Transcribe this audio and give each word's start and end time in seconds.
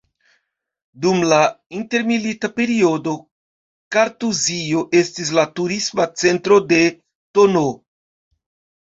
Dum 1.01 1.17
la 1.31 1.37
intermilita 1.79 2.49
periodo 2.59 3.13
Kartuzio 3.97 4.81
estis 5.01 5.29
la 5.41 5.45
Turisma 5.61 6.07
Centro 6.23 6.59
de 6.73 6.81
tn. 7.41 7.63